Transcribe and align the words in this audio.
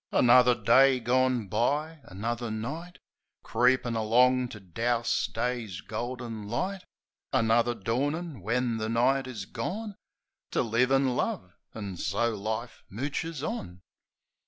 Another 0.11 0.55
day 0.55 0.99
gone 0.99 1.47
by; 1.47 1.99
another 2.05 2.49
night 2.49 2.97
Creepin' 3.43 3.95
along 3.95 4.47
to 4.49 4.59
douse 4.59 5.27
Day's 5.27 5.79
golden 5.81 6.47
light; 6.47 6.83
Another 7.31 7.75
dawnin', 7.75 8.41
when 8.41 8.77
the 8.77 8.89
night 8.89 9.27
is 9.27 9.45
gone, 9.45 9.95
To 10.53 10.63
live 10.63 10.91
an' 10.91 11.15
love— 11.15 11.53
an' 11.75 11.97
so 11.97 12.33
life 12.35 12.81
mooches 12.91 13.47
on. 13.47 13.83